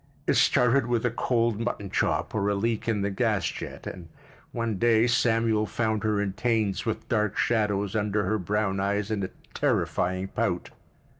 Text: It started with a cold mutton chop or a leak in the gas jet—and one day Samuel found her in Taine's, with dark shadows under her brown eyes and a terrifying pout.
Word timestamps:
It 0.25 0.33
started 0.33 0.87
with 0.87 1.05
a 1.05 1.11
cold 1.11 1.59
mutton 1.59 1.91
chop 1.91 2.33
or 2.33 2.49
a 2.49 2.55
leak 2.55 2.87
in 2.87 3.01
the 3.03 3.11
gas 3.11 3.45
jet—and 3.45 4.09
one 4.51 4.79
day 4.79 5.05
Samuel 5.05 5.67
found 5.67 6.03
her 6.03 6.19
in 6.19 6.33
Taine's, 6.33 6.87
with 6.87 7.07
dark 7.07 7.37
shadows 7.37 7.95
under 7.95 8.23
her 8.23 8.39
brown 8.39 8.79
eyes 8.79 9.11
and 9.11 9.23
a 9.25 9.29
terrifying 9.53 10.29
pout. 10.29 10.71